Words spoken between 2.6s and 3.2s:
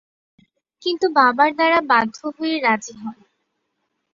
রাজি হন।